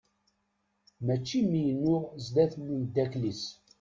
Mačči 1.05 1.39
mi 1.49 1.59
yennuɣ 1.67 2.03
sdat 2.25 2.53
n 2.57 2.73
umddakel-is. 2.75 3.43